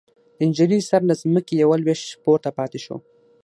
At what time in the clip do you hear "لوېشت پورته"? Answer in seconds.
1.81-2.49